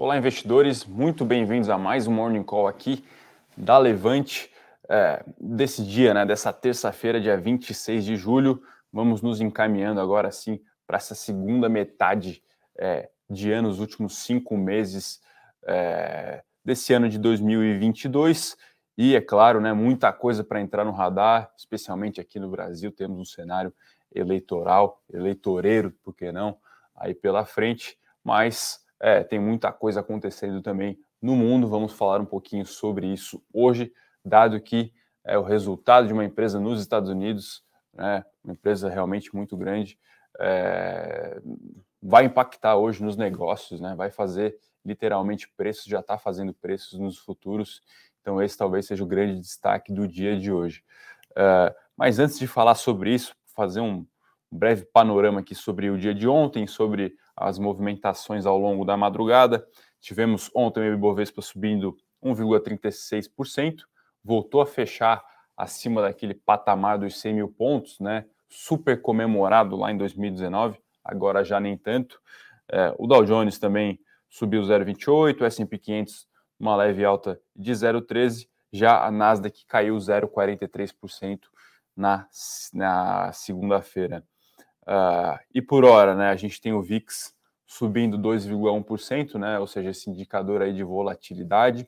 [0.00, 3.04] Olá, investidores, muito bem-vindos a mais um Morning Call aqui
[3.56, 4.48] da Levante.
[4.88, 10.60] É, desse dia, né, dessa terça-feira, dia 26 de julho, vamos nos encaminhando agora sim
[10.86, 12.40] para essa segunda metade
[12.78, 15.20] é, de ano, os últimos cinco meses
[15.66, 18.56] é, desse ano de 2022.
[18.96, 23.18] E é claro, né, muita coisa para entrar no radar, especialmente aqui no Brasil, temos
[23.18, 23.74] um cenário
[24.14, 26.56] eleitoral, eleitoreiro, por que não,
[26.94, 31.68] aí pela frente, mas é, tem muita coisa acontecendo também no mundo.
[31.68, 33.92] Vamos falar um pouquinho sobre isso hoje,
[34.24, 34.92] dado que
[35.24, 39.98] é o resultado de uma empresa nos Estados Unidos, né, uma empresa realmente muito grande,
[40.40, 41.40] é,
[42.02, 47.18] vai impactar hoje nos negócios, né, vai fazer literalmente preços, já está fazendo preços nos
[47.18, 47.82] futuros.
[48.20, 50.82] Então, esse talvez seja o grande destaque do dia de hoje.
[51.32, 54.06] Uh, mas antes de falar sobre isso, fazer um
[54.50, 59.66] breve panorama aqui sobre o dia de ontem, sobre as movimentações ao longo da madrugada.
[60.00, 63.82] Tivemos ontem o Ibovespa subindo 1,36%,
[64.22, 65.24] voltou a fechar
[65.56, 68.24] acima daquele patamar dos 100 mil pontos, né?
[68.48, 72.20] Super comemorado lá em 2019, agora já nem tanto.
[72.70, 73.98] É, o Dow Jones também
[74.28, 76.28] subiu 0,28, o S&P 500
[76.58, 81.40] uma leve alta de 0,13, já a Nasdaq caiu 0,43%
[81.96, 82.26] na,
[82.72, 84.24] na segunda-feira.
[84.88, 87.36] Uh, e por hora, né, a gente tem o VIX
[87.66, 91.86] subindo 2,1%, né, ou seja, esse indicador aí de volatilidade.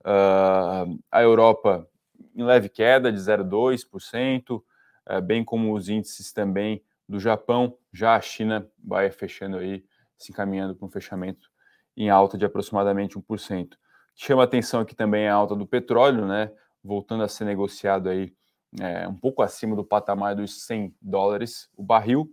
[0.00, 1.88] Uh, a Europa
[2.34, 4.64] em leve queda de 0,2%, uh,
[5.06, 7.78] eh, bem como os índices também do Japão.
[7.92, 9.84] Já a China vai fechando aí,
[10.18, 11.48] se encaminhando para um fechamento
[11.96, 13.76] em alta de aproximadamente 1%.
[14.16, 16.50] Chama atenção aqui também a alta do petróleo, né,
[16.82, 18.34] voltando a ser negociado aí
[18.80, 22.30] é, um pouco acima do patamar dos 100 dólares o barril.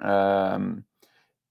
[0.00, 0.82] Um,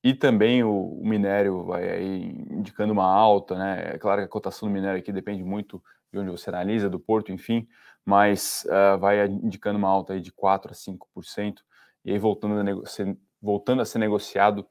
[0.04, 3.96] e também o, o, minério vai aí indicando uma alta, né?
[3.96, 7.00] É claro que a cotação do minério aqui depende muito de onde você analisa, do
[7.00, 7.68] porto, enfim,
[8.04, 11.60] mas uh, vai indicando uma alta aí de 4 a 5%,
[12.06, 14.66] e aí voltando a, ser, voltando a ser negociado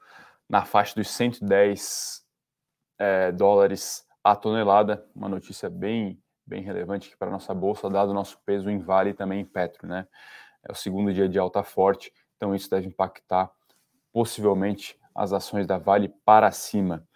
[0.49, 2.25] na faixa dos 110
[2.99, 8.15] é, dólares a tonelada, uma notícia bem bem relevante para a nossa bolsa, dado o
[8.15, 10.09] nosso peso em Vale e também em Petro, né?
[10.67, 13.51] É o segundo dia de alta forte, então isso deve impactar
[14.13, 17.07] possivelmente as ações da Vale para cima.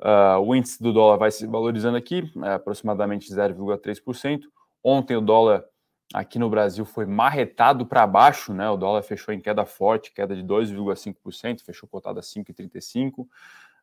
[0.00, 4.42] Uh, o índice do dólar vai se valorizando aqui, é aproximadamente 0,3%.
[4.82, 5.64] Ontem o dólar
[6.12, 8.68] aqui no Brasil foi marretado para baixo, né?
[8.68, 13.20] O dólar fechou em queda forte, queda de 2,5%, fechou cotado a 5,35%.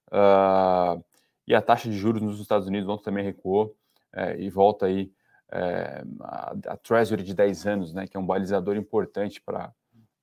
[0.10, 1.04] Uh,
[1.48, 3.76] e a taxa de juros nos Estados Unidos ontem também recuou
[4.14, 5.12] é, e volta aí
[5.52, 9.72] é, a, a, Treasury de 10 anos, né, que é um balizador importante para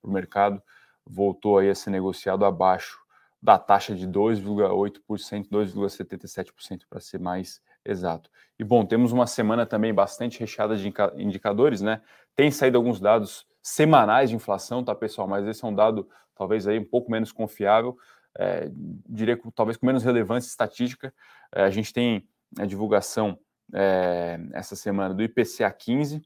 [0.02, 0.62] o mercado,
[1.06, 2.98] voltou aí a ser negociado abaixo
[3.42, 8.30] da taxa de 2,8%, 2,77% para ser mais exato.
[8.58, 12.00] E bom, temos uma semana também bastante recheada de indicadores, né?
[12.34, 15.28] Tem saído alguns dados semanais de inflação, tá, pessoal?
[15.28, 17.96] Mas esse é um dado talvez aí um pouco menos confiável,
[18.36, 18.68] é,
[19.08, 21.12] diria talvez com menos relevância estatística.
[21.52, 22.26] É, a gente tem
[22.58, 23.38] a divulgação
[23.72, 26.22] é, essa semana do IPCA 15,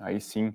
[0.00, 0.54] aí sim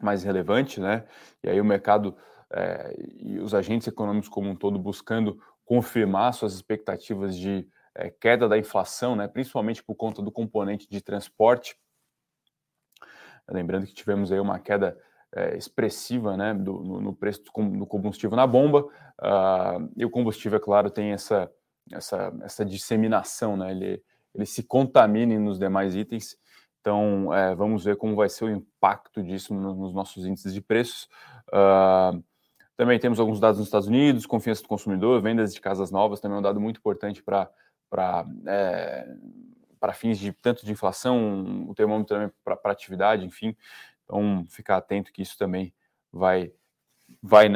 [0.00, 1.04] mais relevante, né?
[1.42, 2.16] E aí o mercado
[2.52, 8.48] é, e os agentes econômicos como um todo buscando confirmar suas expectativas de é, queda
[8.48, 9.26] da inflação, né?
[9.26, 11.76] Principalmente por conta do componente de transporte.
[13.50, 14.96] Lembrando que tivemos aí uma queda
[15.34, 16.54] é, expressiva, né?
[16.54, 18.84] Do, no, no, preço do combustível na bomba.
[19.20, 21.50] Uh, e o combustível, é claro, tem essa
[21.92, 23.70] essa, essa disseminação, né?
[23.70, 24.02] Ele
[24.34, 26.36] ele se contamine nos demais itens.
[26.80, 30.60] Então, é, vamos ver como vai ser o impacto disso no, nos nossos índices de
[30.60, 31.08] preços.
[31.48, 32.22] Uh,
[32.76, 36.36] também temos alguns dados nos Estados Unidos, confiança do consumidor, vendas de casas novas, também
[36.36, 37.50] é um dado muito importante para
[38.46, 39.06] é,
[39.80, 43.56] para fins de tanto de inflação, o termômetro também para atividade, enfim.
[44.04, 45.74] Então, ficar atento que isso também
[46.12, 46.52] vai,
[47.22, 47.48] vai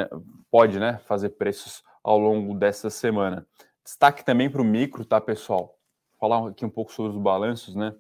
[0.51, 3.47] pode né, fazer preços ao longo dessa semana.
[3.85, 5.79] Destaque também para o micro, tá, pessoal?
[6.23, 7.93] Falar aqui um pouco sobre os balanços, né,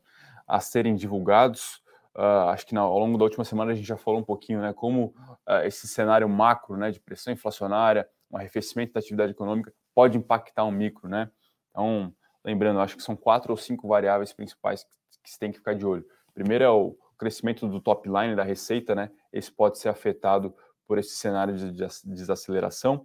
[0.46, 1.82] a serem divulgados.
[2.14, 4.72] Uh, acho que ao longo da última semana a gente já falou um pouquinho, né,
[4.72, 5.06] como
[5.48, 10.62] uh, esse cenário macro, né, de pressão inflacionária, um arrefecimento da atividade econômica pode impactar
[10.62, 11.28] o um micro, né.
[11.70, 12.14] Então,
[12.44, 14.90] lembrando, acho que são quatro ou cinco variáveis principais que,
[15.24, 16.04] que se tem que ficar de olho.
[16.32, 20.54] Primeiro é o crescimento do top line da receita, né, esse pode ser afetado
[20.86, 21.72] por esse cenário de
[22.04, 23.04] desaceleração.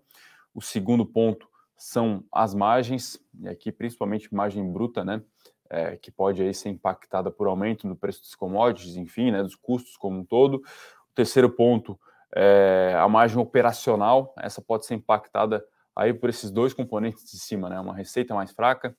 [0.53, 5.21] O segundo ponto são as margens, e aqui principalmente margem bruta, né,
[5.69, 9.55] é, que pode aí ser impactada por aumento no preço dos commodities, enfim, né, dos
[9.55, 10.55] custos como um todo.
[10.55, 11.99] O terceiro ponto
[12.35, 15.63] é a margem operacional, essa pode ser impactada
[15.95, 17.79] aí por esses dois componentes de cima, né?
[17.79, 18.95] Uma receita mais fraca,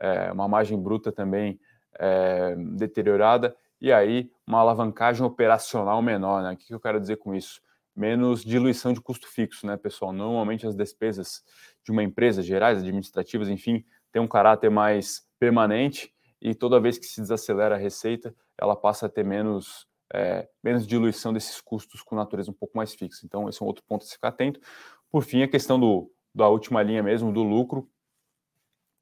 [0.00, 1.60] é, uma margem bruta também
[1.98, 6.52] é, deteriorada, e aí uma alavancagem operacional menor, né?
[6.52, 7.60] O que eu quero dizer com isso?
[7.94, 10.12] Menos diluição de custo fixo, né, pessoal?
[10.12, 11.42] Normalmente as despesas
[11.84, 17.06] de uma empresa, gerais, administrativas, enfim, têm um caráter mais permanente e toda vez que
[17.06, 22.16] se desacelera a receita, ela passa a ter menos, é, menos diluição desses custos com
[22.16, 23.24] natureza um pouco mais fixa.
[23.24, 24.60] Então, esse é um outro ponto a se ficar atento.
[25.10, 27.88] Por fim, a questão do, da última linha mesmo, do lucro.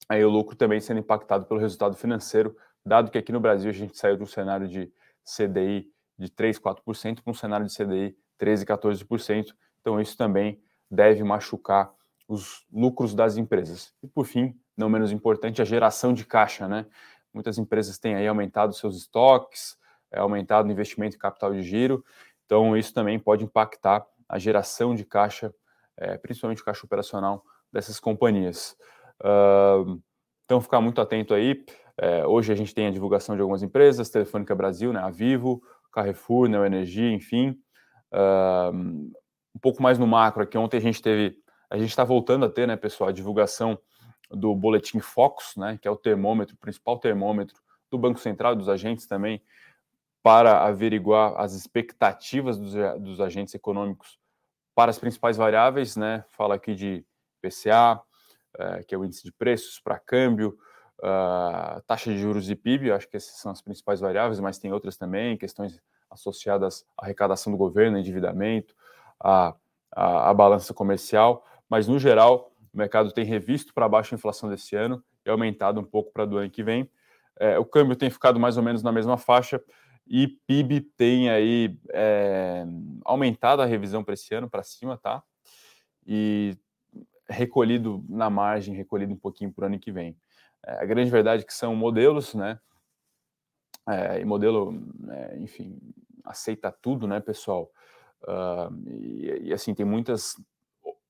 [0.08, 3.72] Aí o lucro também sendo impactado pelo resultado financeiro, dado que aqui no Brasil a
[3.72, 4.92] gente saiu de um cenário de
[5.24, 5.88] CDI
[6.18, 9.54] de 3, 4% para um cenário de CDI 13, 14%.
[9.80, 10.60] Então, isso também
[10.90, 11.92] deve machucar
[12.26, 13.92] os lucros das empresas.
[14.02, 16.86] E por fim, não menos importante, a geração de caixa, né?
[17.34, 19.76] Muitas empresas têm aí aumentado seus estoques,
[20.10, 22.04] é, aumentado o investimento em capital de giro,
[22.46, 25.54] então isso também pode impactar a geração de caixa,
[25.96, 28.76] é, principalmente o caixa operacional dessas companhias.
[30.44, 31.64] Então, ficar muito atento aí.
[31.96, 35.62] É, hoje a gente tem a divulgação de algumas empresas, Telefônica Brasil, né, a Vivo,
[35.92, 37.56] Carrefour, Neo Energia, enfim.
[38.12, 39.12] Uh,
[39.54, 41.36] um pouco mais no macro aqui, ontem a gente teve,
[41.68, 43.78] a gente está voltando a ter, né, pessoal, a divulgação
[44.30, 47.60] do boletim Focus, né, que é o termômetro, o principal termômetro
[47.90, 49.42] do Banco Central, dos agentes também,
[50.22, 54.18] para averiguar as expectativas dos, dos agentes econômicos
[54.74, 56.24] para as principais variáveis, né?
[56.30, 57.04] Fala aqui de
[57.40, 58.00] PCA,
[58.58, 60.56] é, que é o índice de preços para câmbio,
[61.00, 64.72] uh, taxa de juros e PIB, acho que essas são as principais variáveis, mas tem
[64.72, 65.80] outras também, questões
[66.10, 68.74] associadas à arrecadação do governo, endividamento,
[69.18, 69.54] à,
[69.92, 74.76] à balança comercial, mas no geral o mercado tem revisto para baixo a inflação desse
[74.76, 76.90] ano e aumentado um pouco para do ano que vem.
[77.38, 79.62] É, o câmbio tem ficado mais ou menos na mesma faixa
[80.06, 82.64] e PIB tem aí é,
[83.04, 85.22] aumentado a revisão para esse ano para cima, tá?
[86.06, 86.56] E
[87.28, 90.16] recolhido na margem, recolhido um pouquinho para o ano que vem.
[90.66, 92.58] É, a grande verdade é que são modelos, né?
[93.88, 94.74] É, e modelo,
[95.08, 95.78] é, enfim,
[96.24, 97.70] aceita tudo, né, pessoal?
[98.22, 100.36] Uh, e, e, assim, tem muitas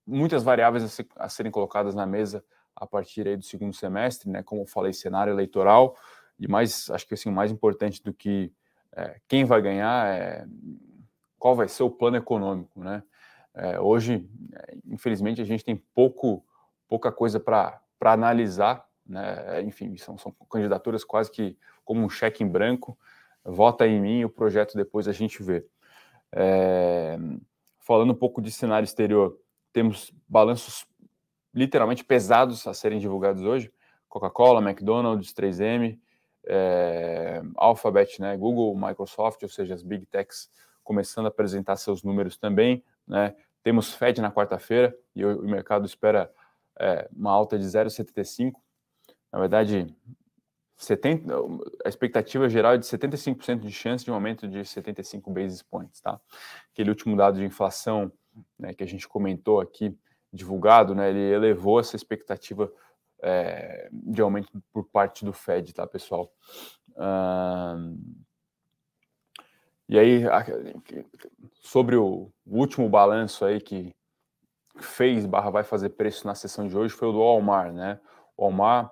[0.06, 2.44] muitas variáveis a, ser, a, serem colocadas na mesa
[2.74, 4.42] a partir aí do segundo semestre, né?
[4.42, 5.96] Como eu falei, cenário eleitoral
[6.38, 8.52] e mais, acho que assim, mais importante do que
[8.92, 10.46] é, quem vai ganhar é
[11.38, 13.02] qual vai ser o plano econômico, né?
[13.54, 16.44] É, hoje, é, infelizmente, a gente tem pouco,
[16.88, 19.62] pouca coisa para analisar, né?
[19.62, 21.56] Enfim, são, são candidaturas quase que
[21.90, 22.96] como um cheque em branco.
[23.44, 25.66] Vota em mim, o projeto depois a gente vê.
[26.30, 27.18] É,
[27.80, 29.36] falando um pouco de cenário exterior,
[29.72, 30.86] temos balanços
[31.52, 33.72] literalmente pesados a serem divulgados hoje.
[34.08, 35.98] Coca-Cola, McDonald's, 3M,
[36.46, 40.48] é, Alphabet, né, Google, Microsoft, ou seja, as Big Techs
[40.84, 42.84] começando a apresentar seus números também.
[43.04, 43.34] Né?
[43.64, 46.32] Temos Fed na quarta-feira e o, mercado espera
[46.78, 48.52] é, uma alta de 0,75.
[49.32, 49.92] Na verdade,
[50.80, 51.34] 70,
[51.84, 56.00] a expectativa geral é de 75% de chance de um aumento de 75 basis points.
[56.00, 56.18] Tá?
[56.72, 58.10] Aquele último dado de inflação
[58.58, 59.94] né, que a gente comentou aqui,
[60.32, 62.72] divulgado, né, ele elevou essa expectativa
[63.22, 66.32] é, de aumento por parte do Fed, tá, pessoal?
[69.88, 70.22] e aí,
[71.60, 73.94] sobre o, último balanço aí que
[74.78, 78.00] fez barra vai fazer preço na sessão de hoje foi o do Walmart, né?
[78.36, 78.90] O Walmart,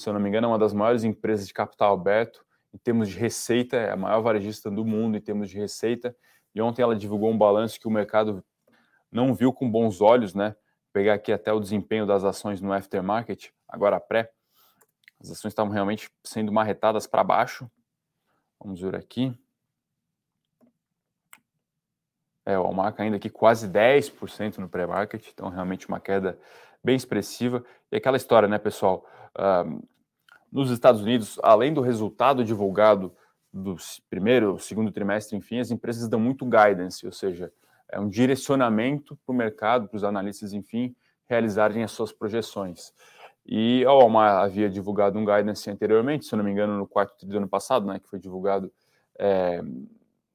[0.00, 3.08] se eu não me engano, é uma das maiores empresas de capital aberto em termos
[3.08, 6.16] de receita, é a maior varejista do mundo em termos de receita.
[6.54, 8.44] E ontem ela divulgou um balanço que o mercado
[9.10, 10.54] não viu com bons olhos, né?
[10.92, 14.30] pegar aqui até o desempenho das ações no aftermarket, agora pré.
[15.20, 17.70] As ações estavam realmente sendo marretadas para baixo.
[18.58, 19.36] Vamos ver aqui.
[22.44, 26.38] É, o Almar ainda aqui quase 10% no pré-market, então realmente uma queda
[26.82, 27.64] bem expressiva.
[27.92, 29.06] E aquela história, né, pessoal?
[30.50, 33.14] Nos Estados Unidos, além do resultado divulgado
[33.52, 33.76] do
[34.08, 37.52] primeiro, segundo trimestre, enfim, as empresas dão muito guidance, ou seja,
[37.88, 40.94] é um direcionamento para o mercado, para os analistas, enfim,
[41.26, 42.92] realizarem as suas projeções.
[43.44, 47.36] E a Walmart havia divulgado um guidance anteriormente, se não me engano, no quarto do
[47.36, 48.72] ano passado, né, que foi divulgado
[49.18, 49.60] é,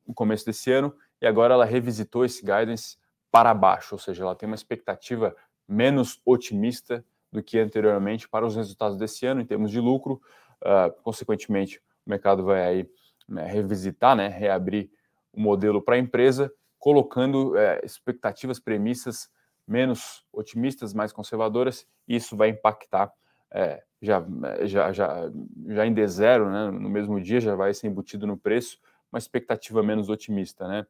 [0.06, 2.98] no começo desse ano, e agora ela revisitou esse guidance
[3.32, 5.36] para baixo, ou seja, ela tem uma expectativa
[5.68, 7.04] menos otimista
[7.36, 10.22] do que anteriormente para os resultados desse ano em termos de lucro.
[10.62, 12.90] Uh, consequentemente, o mercado vai aí
[13.28, 14.90] né, revisitar, né, reabrir
[15.32, 16.52] o modelo para a empresa
[16.86, 19.28] colocando é, expectativas, premissas
[19.68, 23.12] menos otimistas, mais conservadoras, e isso vai impactar
[23.52, 24.24] é, já,
[24.66, 25.32] já, já,
[25.68, 28.78] já em D0, né, no mesmo dia, já vai ser embutido no preço,
[29.16, 30.86] uma expectativa menos otimista, né?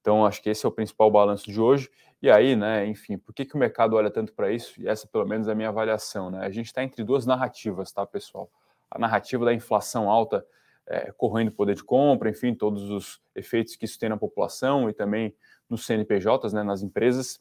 [0.00, 1.90] Então, acho que esse é o principal balanço de hoje.
[2.22, 4.80] E aí, né, enfim, por que, que o mercado olha tanto para isso?
[4.80, 6.44] E essa, pelo menos, é a minha avaliação, né?
[6.44, 8.50] A gente está entre duas narrativas, tá, pessoal?
[8.90, 10.44] A narrativa da inflação alta
[10.86, 14.92] é, correndo poder de compra, enfim, todos os efeitos que isso tem na população e
[14.92, 15.34] também
[15.68, 17.40] nos CNPJs, né, nas empresas,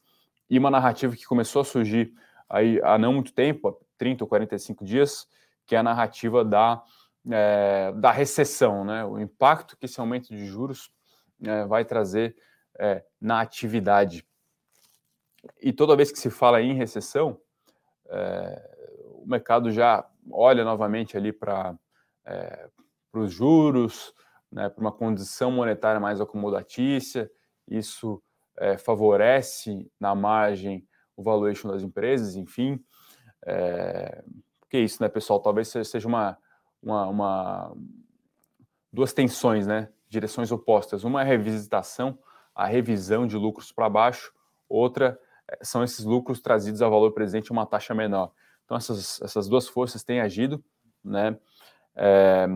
[0.49, 2.13] e uma narrativa que começou a surgir
[2.47, 5.27] aí há não muito tempo, há 30 ou 45 dias,
[5.65, 6.81] que é a narrativa da,
[7.27, 10.91] é, da recessão, né, o impacto que esse aumento de juros
[11.43, 12.35] é, vai trazer
[12.77, 14.25] é, na atividade.
[15.61, 17.39] E toda vez que se fala em recessão,
[18.07, 21.77] é, o mercado já olha novamente ali para
[23.13, 24.13] os juros,
[24.51, 27.29] né, para uma condição monetária mais acomodatícia,
[27.67, 28.21] isso
[28.79, 30.85] favorece na margem
[31.15, 32.83] o valuation das empresas, enfim.
[34.69, 35.39] Que é isso, né, pessoal?
[35.39, 36.37] Talvez seja uma,
[36.81, 37.77] uma, uma,
[38.91, 39.89] duas tensões, né?
[40.07, 41.03] Direções opostas.
[41.03, 42.17] Uma é a revisitação,
[42.55, 44.33] a revisão de lucros para baixo,
[44.67, 45.19] outra
[45.49, 48.31] é, são esses lucros trazidos a valor presente uma taxa menor.
[48.65, 50.63] Então, essas, essas duas forças têm agido,
[51.03, 51.37] né?
[51.95, 52.47] É,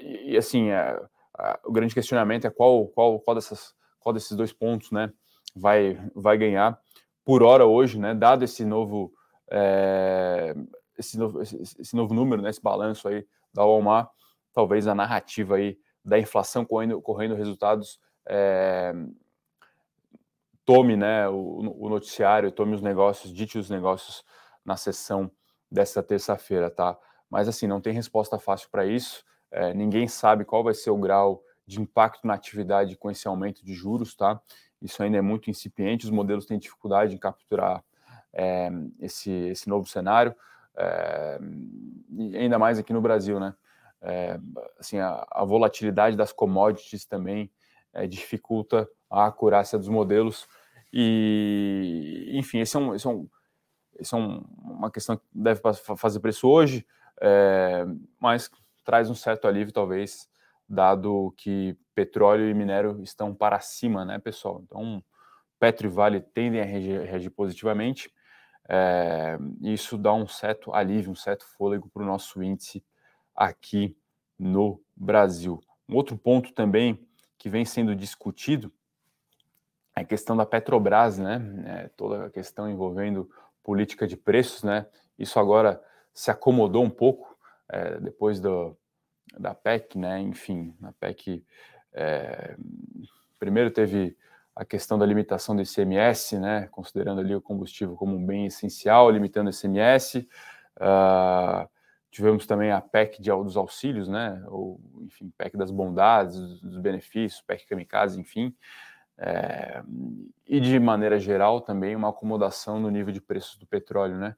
[0.00, 1.00] e assim, é,
[1.64, 5.12] o grande questionamento é qual, qual, qual, dessas, qual desses dois pontos, né?
[5.54, 6.78] vai, vai ganhar.
[7.24, 9.12] Por hora hoje, né, dado esse novo,
[9.50, 10.54] é,
[10.98, 14.10] esse, novo esse, esse, novo número, né, esse balanço aí da Walmart,
[14.52, 18.92] talvez a narrativa aí da inflação correndo, correndo resultados é,
[20.64, 24.24] tome né, o, o, noticiário, tome os negócios, dite os negócios
[24.64, 25.30] na sessão
[25.70, 26.96] desta terça-feira, tá?
[27.28, 29.24] Mas assim, não tem resposta fácil para isso.
[29.50, 33.64] É, ninguém sabe qual vai ser o grau de impacto na atividade com esse aumento
[33.64, 34.40] de juros, tá?
[34.80, 37.82] Isso ainda é muito incipiente, os modelos têm dificuldade em capturar
[38.32, 40.34] é, esse, esse novo cenário,
[40.76, 41.38] é,
[42.34, 43.54] ainda mais aqui no Brasil, né?
[44.00, 44.38] É,
[44.78, 47.50] assim, a, a, volatilidade das commodities também
[47.92, 50.46] é, dificulta a acurácia dos modelos.
[50.92, 53.28] E, enfim, esse é, um, esse é, um,
[53.98, 55.60] esse é um, uma questão que deve
[55.96, 56.84] fazer preço hoje,
[57.20, 57.84] é,
[58.18, 58.50] mas
[58.84, 60.28] traz um certo alívio, talvez,
[60.68, 64.62] dado que petróleo e minério estão para cima, né, pessoal?
[64.64, 65.02] Então,
[65.60, 68.12] Petro e Vale tendem a reagir, reagir positivamente.
[68.68, 72.84] É, isso dá um certo alívio, um certo fôlego para o nosso índice
[73.34, 73.96] aqui
[74.38, 75.60] no Brasil.
[75.88, 77.06] Um outro ponto também
[77.38, 78.72] que vem sendo discutido
[79.96, 81.42] é a questão da Petrobras, né?
[81.66, 83.28] É, toda a questão envolvendo
[83.62, 84.86] política de preços, né?
[85.18, 85.82] Isso agora
[86.14, 87.36] se acomodou um pouco
[87.68, 88.76] é, depois do,
[89.38, 90.20] da PEC, né?
[90.20, 91.44] Enfim, a PEC
[91.92, 92.56] é,
[93.38, 94.16] primeiro teve
[94.54, 96.68] a questão da limitação do ICMS, né?
[96.70, 100.18] Considerando ali o combustível como um bem essencial, limitando o ICMS.
[100.18, 101.68] Uh, ah,
[102.10, 104.42] tivemos também a PEC de, dos auxílios, né?
[104.48, 108.54] Ou, enfim, PEC das bondades, dos benefícios, PEC kamikaze, enfim.
[109.18, 109.82] É,
[110.46, 114.36] e de maneira geral também uma acomodação no nível de preços do petróleo, né?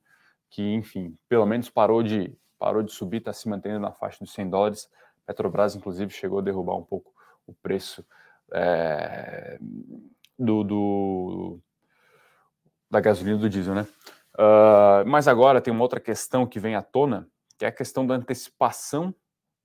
[0.49, 4.33] Que, enfim, pelo menos parou de parou de subir, está se mantendo na faixa dos
[4.33, 4.88] 100 dólares.
[5.26, 7.12] Petrobras, inclusive, chegou a derrubar um pouco
[7.47, 8.04] o preço
[8.53, 9.59] é,
[10.39, 11.61] do, do,
[12.91, 13.87] da gasolina do diesel, né?
[14.35, 18.07] Uh, mas agora tem uma outra questão que vem à tona, que é a questão
[18.07, 19.15] da antecipação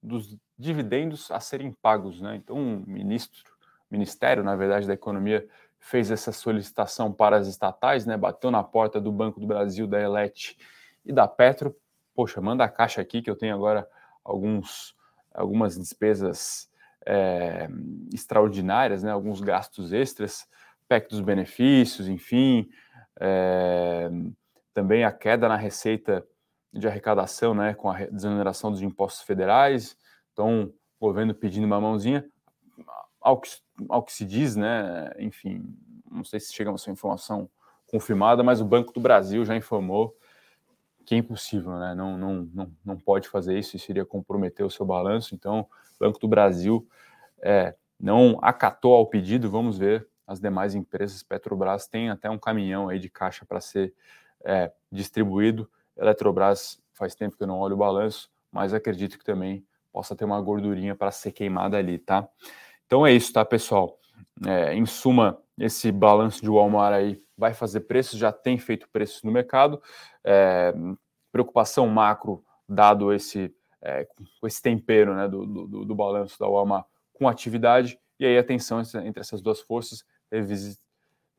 [0.02, 2.36] dos dividendos a serem pagos, né?
[2.36, 3.44] Então, o ministro,
[3.90, 5.48] Ministério, na verdade, da Economia
[5.80, 8.16] fez essa solicitação para as estatais, né?
[8.16, 10.58] Bateu na porta do Banco do Brasil, da Elet
[11.04, 11.76] e da Petro
[12.20, 13.88] poxa, manda a caixa aqui que eu tenho agora
[14.26, 14.94] alguns,
[15.34, 16.69] algumas despesas
[17.06, 17.68] é,
[18.14, 20.48] extraordinárias, né, alguns gastos extras,
[20.88, 22.70] PEC dos benefícios, enfim,
[23.20, 24.10] é,
[24.74, 26.26] também a queda na receita
[26.74, 29.98] de arrecadação, né, com a desoneração dos impostos federais,
[30.34, 32.26] então o governo pedindo uma mãozinha,
[33.22, 33.50] ao que,
[33.90, 35.64] ao que se diz, né, enfim,
[36.10, 37.50] não sei se chega a essa informação
[37.88, 40.16] confirmada, mas o Banco do Brasil já informou
[41.10, 41.96] que é impossível, né?
[41.96, 45.34] Não, não, não, não pode fazer isso, isso iria comprometer o seu balanço.
[45.34, 46.88] Então, o Banco do Brasil
[47.42, 49.50] é, não acatou ao pedido.
[49.50, 51.24] Vamos ver as demais empresas.
[51.24, 53.92] Petrobras tem até um caminhão aí de caixa para ser
[54.46, 55.68] é, distribuído.
[55.98, 60.26] Eletrobras faz tempo que eu não olho o balanço, mas acredito que também possa ter
[60.26, 62.30] uma gordurinha para ser queimada ali, tá?
[62.86, 63.98] Então é isso, tá, pessoal?
[64.46, 69.24] É, em suma, esse balanço de Walmart aí vai fazer preços, já tem feito preços
[69.24, 69.82] no mercado.
[70.24, 70.74] É,
[71.32, 74.08] preocupação macro, dado esse, é,
[74.44, 78.82] esse tempero né, do, do, do, balanço da Walmart com atividade, e aí a tensão
[79.04, 80.80] entre essas duas forças, revis,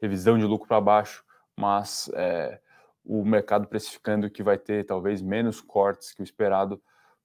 [0.00, 1.24] revisão de lucro para baixo,
[1.56, 2.60] mas é,
[3.04, 6.80] o mercado precificando que vai ter talvez menos cortes que o esperado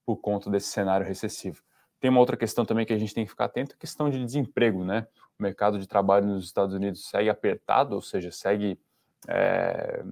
[0.06, 1.62] por conta desse cenário recessivo.
[2.00, 4.24] Tem uma outra questão também que a gente tem que ficar atento, a questão de
[4.24, 5.08] desemprego, né?
[5.40, 8.80] O mercado de trabalho nos Estados Unidos segue apertado, ou seja, segue,
[9.28, 10.04] é,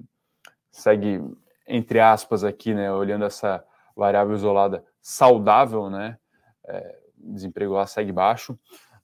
[0.71, 1.21] segue
[1.67, 2.91] entre aspas aqui, né?
[2.91, 3.63] Olhando essa
[3.95, 6.17] variável isolada, saudável, né?
[6.65, 8.53] É, desemprego lá segue baixo,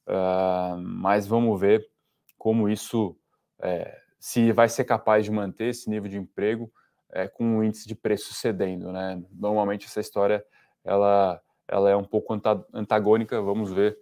[0.08, 1.90] uh, mas vamos ver
[2.38, 3.18] como isso,
[3.62, 6.72] é, se vai ser capaz de manter esse nível de emprego
[7.12, 9.22] é, com o índice de preço cedendo, né?
[9.32, 10.44] Normalmente essa história
[10.84, 12.34] ela, ela é um pouco
[12.74, 13.42] antagônica.
[13.42, 13.98] Vamos ver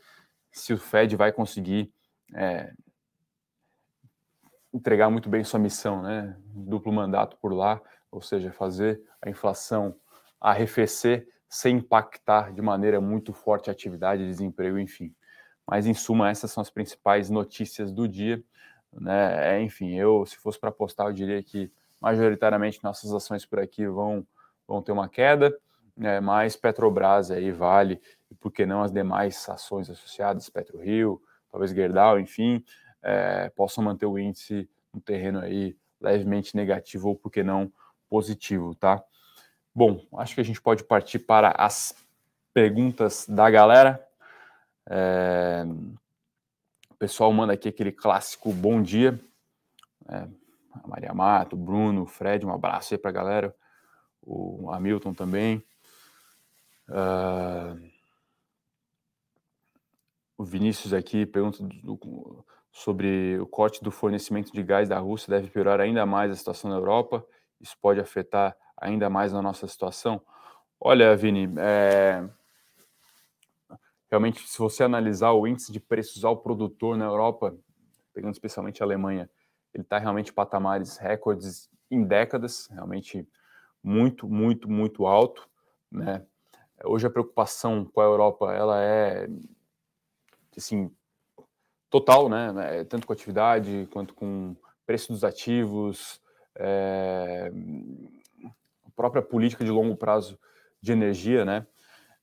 [0.52, 1.94] se o Fed vai conseguir
[2.34, 2.74] é,
[4.74, 6.36] entregar muito bem sua missão, né?
[6.48, 7.82] Duplo mandato por lá,
[8.12, 9.96] ou seja, fazer a inflação
[10.40, 15.14] arrefecer sem impactar de maneira muito forte a atividade, desemprego, enfim.
[15.66, 18.44] Mas em suma, essas são as principais notícias do dia,
[18.94, 19.56] né?
[19.56, 23.88] É, enfim, eu se fosse para apostar, eu diria que majoritariamente nossas ações por aqui
[23.88, 24.26] vão,
[24.68, 25.58] vão ter uma queda,
[25.96, 31.22] né, mas Petrobras aí vale, e por que não as demais ações associadas, PetroRio,
[31.58, 32.64] talvez Gerdau, enfim,
[33.02, 37.74] é, possam manter o índice no terreno aí levemente negativo ou por que não
[38.08, 39.04] positivo, tá?
[39.74, 41.96] Bom, acho que a gente pode partir para as
[42.54, 44.08] perguntas da galera.
[44.88, 45.66] É...
[46.92, 49.20] O pessoal manda aqui aquele clássico bom dia.
[50.10, 50.28] É,
[50.88, 53.56] Maria Mato, Bruno, Fred, um abraço aí para a galera,
[54.22, 55.64] o Hamilton também.
[56.88, 57.97] Uh,
[60.38, 65.50] o Vinícius aqui pergunta do, sobre o corte do fornecimento de gás da Rússia deve
[65.50, 67.26] piorar ainda mais a situação na Europa.
[67.60, 70.22] Isso pode afetar ainda mais a nossa situação.
[70.80, 72.24] Olha, Vini, é...
[74.10, 77.58] realmente, se você analisar o índice de preços ao produtor na Europa,
[78.14, 79.28] pegando especialmente a Alemanha,
[79.74, 83.28] ele está realmente em patamares recordes em décadas, realmente
[83.84, 85.50] muito, muito, muito alto,
[85.92, 86.24] né?
[86.84, 89.28] Hoje a preocupação com a Europa, ela é,
[90.58, 90.92] assim,
[91.90, 92.84] total, né?
[92.86, 96.22] Tanto com atividade quanto com preço dos ativos,
[96.56, 97.52] é,
[98.86, 100.40] a própria política de longo prazo
[100.82, 101.66] de energia, né?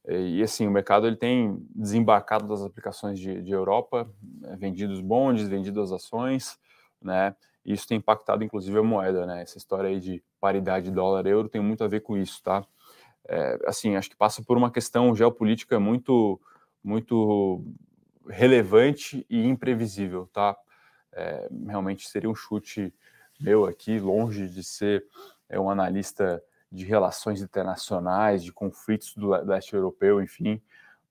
[0.07, 4.55] E assim, o mercado ele tem desembarcado das aplicações de, de Europa, né?
[4.59, 6.59] vendidos bondes, vendidas ações,
[7.01, 7.35] né?
[7.65, 9.41] E isso tem impactado inclusive a moeda, né?
[9.43, 12.67] Essa história aí de paridade dólar-euro tem muito a ver com isso, tá?
[13.27, 16.39] É, assim, acho que passa por uma questão geopolítica muito,
[16.83, 17.65] muito
[18.29, 20.57] relevante e imprevisível, tá?
[21.13, 22.93] É, realmente seria um chute
[23.41, 25.05] meu aqui, longe de ser
[25.49, 30.61] é, um analista de relações internacionais, de conflitos do leste europeu, enfim,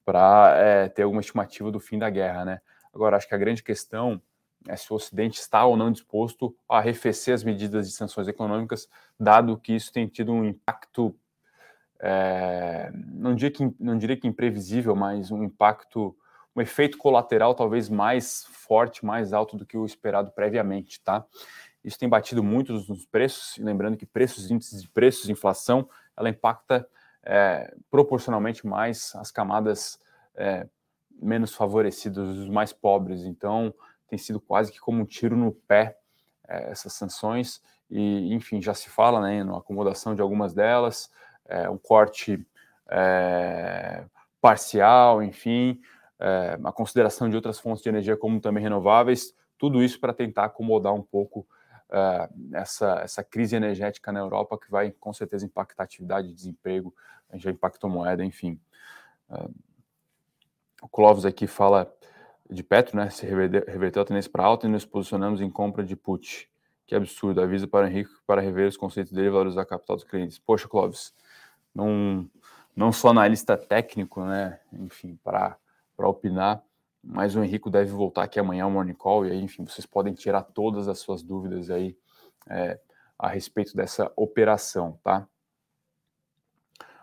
[0.03, 2.61] para é, ter alguma estimativa do fim da guerra, né?
[2.93, 4.21] Agora, acho que a grande questão
[4.67, 8.87] é, se o Ocidente está ou não disposto a arrefecer as medidas de sanções econômicas,
[9.19, 11.15] dado que isso tem tido um impacto,
[11.99, 16.15] é, não, diria que, não diria que imprevisível, mas um impacto,
[16.55, 21.25] um efeito colateral talvez mais forte, mais alto do que o esperado previamente, tá?
[21.83, 26.87] Isso tem batido muito nos preços, lembrando que preços, índices de preços, inflação, ela impacta
[27.23, 29.99] é, proporcionalmente mais as camadas
[30.35, 30.67] é,
[31.21, 33.23] menos favorecidas, os mais pobres.
[33.23, 33.73] Então,
[34.07, 35.97] tem sido quase que como um tiro no pé
[36.47, 41.11] é, essas sanções e, enfim, já se fala né, na acomodação de algumas delas,
[41.45, 42.45] é, um corte
[42.89, 44.05] é,
[44.41, 45.79] parcial, enfim,
[46.23, 50.45] é, a consideração de outras fontes de energia como também renováveis, tudo isso para tentar
[50.45, 51.45] acomodar um pouco
[51.91, 56.95] é, essa, essa crise energética na Europa que vai com certeza impactar atividade de desemprego,
[57.33, 58.57] já impactou moeda, enfim.
[59.29, 59.49] É,
[60.81, 61.93] o Clóvis aqui fala
[62.49, 63.09] de Petro, né?
[63.09, 66.49] Se reverteu a tendência para alta e nos posicionamos em compra de put.
[66.85, 67.41] Que absurdo.
[67.41, 70.37] Avisa para o Henrique para rever os conceitos dele e valorizar a capital dos clientes.
[70.37, 71.13] Poxa, Clóvis,
[71.73, 72.29] não,
[72.75, 74.59] não sou analista técnico, né?
[74.73, 75.57] Enfim, para
[76.07, 76.63] opinar,
[77.03, 80.13] mas o Henrique deve voltar aqui amanhã ao Morning Call e aí, enfim, vocês podem
[80.13, 81.97] tirar todas as suas dúvidas aí
[82.49, 82.79] é,
[83.19, 85.27] a respeito dessa operação, tá?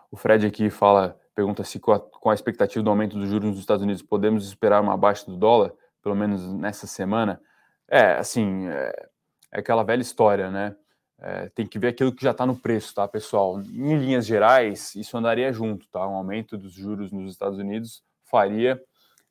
[0.09, 3.49] O Fred aqui fala pergunta se com a, com a, expectativa do aumento dos juros
[3.49, 7.41] nos Estados Unidos podemos esperar uma baixa do dólar, pelo menos nessa semana.
[7.87, 9.09] É, assim, é,
[9.51, 10.75] é aquela velha história, né?
[11.19, 13.61] É, tem que ver aquilo que já está no preço, tá, pessoal?
[13.61, 16.07] Em linhas gerais, isso andaria junto, tá?
[16.07, 18.81] Um aumento dos juros nos Estados Unidos faria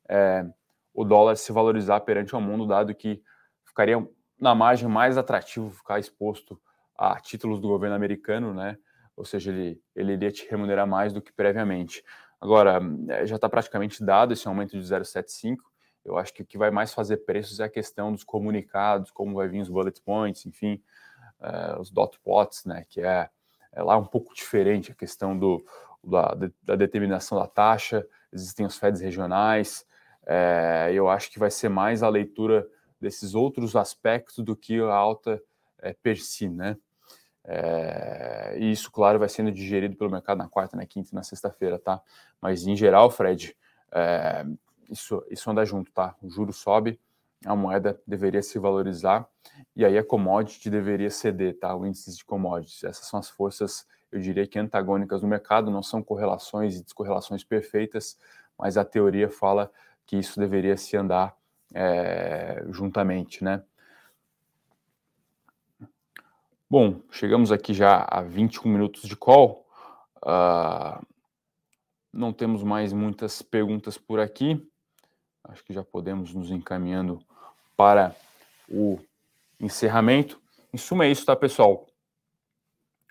[0.09, 0.45] é,
[0.93, 3.21] o dólar se valorizar perante o mundo, dado que
[3.65, 4.05] ficaria
[4.39, 6.59] na margem mais atrativo ficar exposto
[6.97, 8.77] a títulos do governo americano, né?
[9.15, 12.03] ou seja, ele, ele iria te remunerar mais do que previamente.
[12.39, 15.57] Agora, é, já está praticamente dado esse aumento de 0,75.
[16.03, 19.35] Eu acho que o que vai mais fazer preços é a questão dos comunicados, como
[19.35, 20.81] vai vir os bullet points, enfim,
[21.39, 23.29] uh, os dot plots, né, que é,
[23.71, 25.63] é, lá um pouco diferente a questão do,
[26.03, 29.85] da, da determinação da taxa, existem os FEDs regionais.
[30.25, 32.67] É, eu acho que vai ser mais a leitura
[32.99, 35.41] desses outros aspectos do que a alta
[35.79, 36.77] é, per si, né?
[37.43, 41.23] É, e isso, claro, vai sendo digerido pelo mercado na quarta, na quinta e na
[41.23, 42.01] sexta-feira, tá?
[42.39, 43.55] Mas em geral, Fred,
[43.91, 44.45] é,
[44.89, 46.15] isso, isso anda junto, tá?
[46.21, 46.99] O juro sobe,
[47.45, 49.27] a moeda deveria se valorizar
[49.75, 51.75] e aí a commodity deveria ceder, tá?
[51.75, 52.83] O índice de commodities.
[52.83, 57.43] Essas são as forças, eu diria que antagônicas no mercado, não são correlações e descorrelações
[57.43, 58.17] perfeitas,
[58.57, 59.71] mas a teoria fala
[60.05, 61.35] que isso deveria se andar
[61.73, 63.63] é, juntamente, né?
[66.69, 69.67] Bom, chegamos aqui já a 21 minutos de call.
[70.23, 71.05] Uh,
[72.13, 74.65] não temos mais muitas perguntas por aqui.
[75.43, 77.21] Acho que já podemos nos encaminhando
[77.75, 78.15] para
[78.69, 78.99] o
[79.59, 80.41] encerramento.
[80.73, 81.87] Em suma, é isso, tá, pessoal?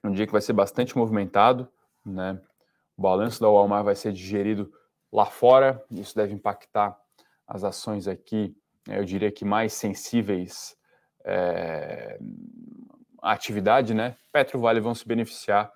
[0.03, 1.69] Um dia que vai ser bastante movimentado,
[2.05, 2.41] né?
[2.97, 4.73] O balanço da Walmart vai ser digerido
[5.13, 6.99] lá fora, isso deve impactar
[7.47, 10.77] as ações aqui, né, eu diria que mais sensíveis
[11.25, 12.19] é,
[13.21, 14.17] à atividade, né?
[14.33, 15.71] Petro Vale vão se beneficiar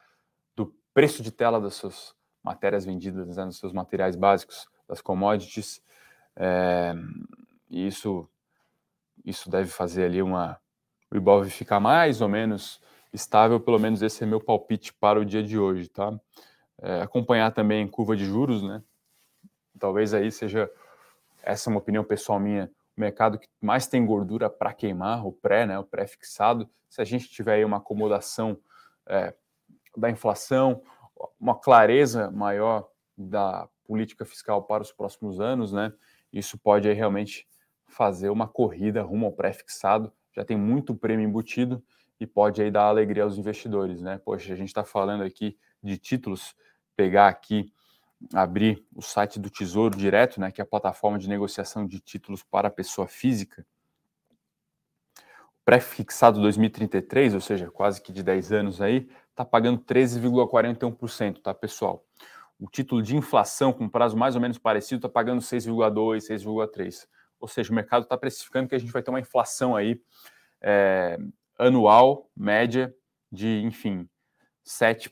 [0.55, 5.83] do preço de tela das suas matérias vendidas, né, dos seus materiais básicos, das commodities,
[6.37, 6.95] é,
[7.71, 8.29] e isso,
[9.25, 10.61] isso deve fazer ali uma,
[11.11, 12.81] o Ibov ficar mais ou menos
[13.13, 16.13] estável, pelo menos esse é meu palpite para o dia de hoje, tá?
[16.83, 18.83] É, acompanhar também curva de juros, né?
[19.79, 20.71] Talvez aí seja,
[21.43, 25.33] essa é uma opinião pessoal minha, o mercado que mais tem gordura para queimar, o
[25.33, 26.69] pré, né, o pré-fixado.
[26.89, 28.59] Se a gente tiver aí uma acomodação
[29.07, 29.35] é,
[29.97, 30.83] da inflação,
[31.39, 35.93] uma clareza maior da política fiscal para os próximos anos, né,
[36.33, 37.47] isso pode aí realmente
[37.87, 40.13] fazer uma corrida rumo ao pré-fixado.
[40.33, 41.83] Já tem muito prêmio embutido
[42.19, 44.21] e pode aí dar alegria aos investidores, né?
[44.25, 46.57] Poxa, a gente está falando aqui de títulos,
[46.97, 47.73] pegar aqui
[48.33, 52.43] abrir o site do Tesouro Direto, né, que é a plataforma de negociação de títulos
[52.43, 53.67] para pessoa física,
[55.65, 62.05] pré-fixado 2033, ou seja, quase que de 10 anos aí, está pagando 13,41%, tá, pessoal?
[62.59, 67.07] O título de inflação com prazo mais ou menos parecido está pagando 6,2%, 6,3%.
[67.41, 70.01] Ou seja, o mercado está precificando que a gente vai ter uma inflação aí
[70.61, 71.19] é,
[71.59, 72.95] anual, média,
[73.31, 74.09] de, enfim,
[74.63, 75.11] 7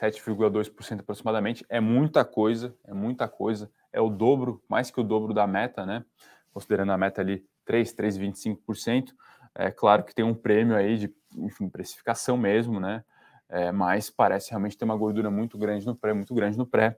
[0.00, 5.32] 7,2% aproximadamente, é muita coisa, é muita coisa, é o dobro, mais que o dobro
[5.32, 6.04] da meta, né?
[6.52, 9.12] Considerando a meta ali 3, 3,25%.
[9.54, 13.04] É claro que tem um prêmio aí de, enfim, precificação mesmo, né?
[13.48, 16.96] É, mas parece realmente ter uma gordura muito grande no pré, muito grande no pré.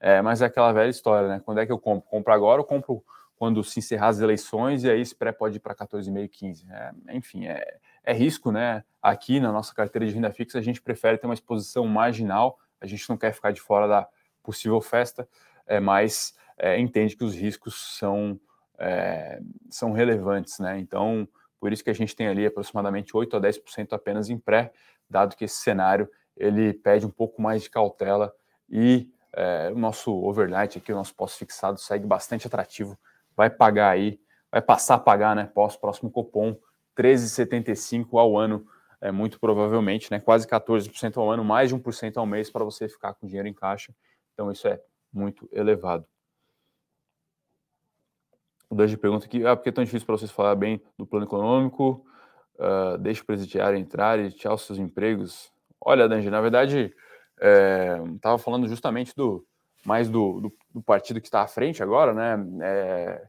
[0.00, 1.40] É, mas é aquela velha história, né?
[1.44, 2.08] Quando é que eu compro?
[2.08, 3.04] Compro agora ou compro
[3.38, 6.66] quando se encerrar as eleições e aí esse pré pode ir para 14,5, 15?
[6.70, 8.82] É, enfim, é, é risco, né?
[9.00, 12.86] Aqui na nossa carteira de renda fixa, a gente prefere ter uma exposição marginal, a
[12.86, 14.08] gente não quer ficar de fora da
[14.42, 15.28] possível festa,
[15.66, 18.40] é, mas é, entende que os riscos são,
[18.78, 20.78] é, são relevantes, né?
[20.78, 21.28] Então,
[21.60, 24.72] por isso que a gente tem ali aproximadamente 8 a 10% apenas em pré,
[25.08, 28.32] dado que esse cenário ele pede um pouco mais de cautela
[28.68, 32.98] e é, o nosso overnight aqui, o nosso pós-fixado segue bastante atrativo,
[33.38, 34.20] vai pagar aí,
[34.50, 36.58] vai passar a pagar, né, pós-próximo cupom
[36.96, 38.66] 13,75 ao ano,
[39.00, 40.18] é, muito provavelmente, né?
[40.18, 43.54] Quase 14% ao ano, mais de 1% ao mês para você ficar com dinheiro em
[43.54, 43.94] caixa.
[44.34, 44.80] Então, isso é
[45.12, 46.04] muito elevado.
[48.68, 51.06] O Dante pergunta aqui, ah, por que é tão difícil para vocês falar bem do
[51.06, 52.04] plano econômico?
[52.56, 55.52] Uh, deixa o presidiário entrar e tchau seus empregos.
[55.80, 56.92] Olha, Danji, na verdade,
[58.16, 59.46] estava é, falando justamente do
[59.88, 62.36] mais do, do, do, partido que está à frente agora, né?
[62.36, 63.28] Está é,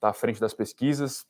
[0.00, 1.24] tá à frente das pesquisas,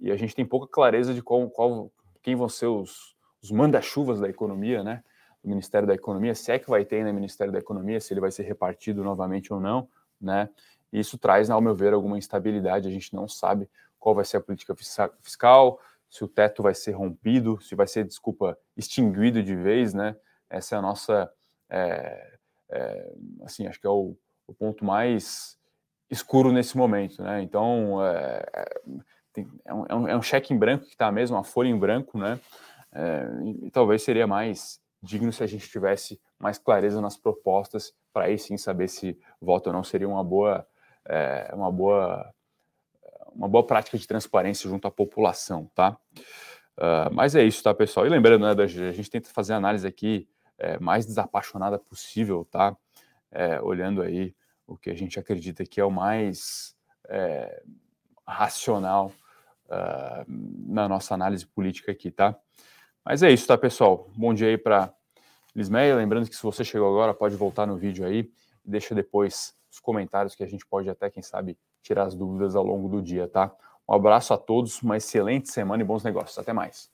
[0.00, 4.20] e a gente tem pouca clareza de qual, qual quem vão ser os, os manda-chuvas
[4.20, 5.04] da economia, né?
[5.44, 8.14] Do Ministério da Economia, se é que vai ter no né, Ministério da Economia, se
[8.14, 9.86] ele vai ser repartido novamente ou não,
[10.18, 10.48] né?
[10.90, 12.88] Isso traz, ao meu ver, alguma instabilidade.
[12.88, 13.68] A gente não sabe
[13.98, 14.74] qual vai ser a política
[15.22, 20.16] fiscal, se o teto vai ser rompido, se vai ser, desculpa, extinguido de vez, né?
[20.48, 21.30] Essa é a nossa,
[21.68, 22.35] é,
[22.70, 25.56] é, assim, acho que é o, o, ponto mais
[26.10, 27.42] escuro nesse momento, né?
[27.42, 28.80] Então, é, é
[29.32, 31.68] tem, é, um, é, um, é um cheque em branco que está mesmo, uma folha
[31.68, 32.40] em branco, né?
[32.92, 37.92] É, e, e, talvez seria mais digno se a gente tivesse mais clareza nas propostas
[38.12, 40.66] para aí sim saber se voto ou não seria uma boa,
[41.52, 42.34] uma boa,
[43.32, 45.96] uma boa prática de transparência junto à população, tá?
[46.78, 48.06] Uh, mas é isso, tá, pessoal?
[48.06, 52.76] E lembrando, né, a gente tenta fazer análise aqui é, mais desapaixonada possível, tá?
[53.30, 54.34] É, olhando aí
[54.66, 56.76] o que a gente acredita que é o mais
[57.08, 57.62] é,
[58.26, 59.12] racional
[59.66, 60.24] uh,
[60.66, 62.36] na nossa análise política aqui, tá?
[63.04, 64.10] Mas é isso, tá, pessoal?
[64.16, 64.92] Bom dia aí para
[65.54, 65.94] Lismeia.
[65.94, 68.30] Lembrando que se você chegou agora, pode voltar no vídeo aí
[68.64, 72.56] e deixa depois os comentários que a gente pode até, quem sabe, tirar as dúvidas
[72.56, 73.52] ao longo do dia, tá?
[73.88, 76.36] Um abraço a todos, uma excelente semana e bons negócios.
[76.38, 76.90] Até mais.